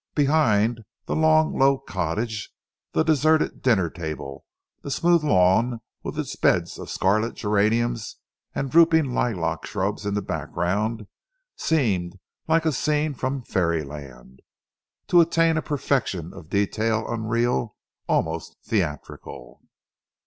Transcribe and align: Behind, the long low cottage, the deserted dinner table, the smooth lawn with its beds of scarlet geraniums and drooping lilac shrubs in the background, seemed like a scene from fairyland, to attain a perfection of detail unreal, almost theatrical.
Behind, 0.15 0.81
the 1.05 1.15
long 1.15 1.55
low 1.59 1.77
cottage, 1.77 2.49
the 2.93 3.03
deserted 3.03 3.61
dinner 3.61 3.87
table, 3.87 4.43
the 4.81 4.89
smooth 4.89 5.23
lawn 5.23 5.79
with 6.01 6.17
its 6.17 6.35
beds 6.35 6.79
of 6.79 6.89
scarlet 6.89 7.35
geraniums 7.35 8.17
and 8.55 8.71
drooping 8.71 9.13
lilac 9.13 9.63
shrubs 9.67 10.03
in 10.03 10.15
the 10.15 10.23
background, 10.23 11.05
seemed 11.55 12.17
like 12.47 12.65
a 12.65 12.71
scene 12.71 13.13
from 13.13 13.43
fairyland, 13.43 14.39
to 15.05 15.21
attain 15.21 15.55
a 15.55 15.61
perfection 15.61 16.33
of 16.33 16.49
detail 16.49 17.05
unreal, 17.07 17.75
almost 18.07 18.57
theatrical. 18.63 19.61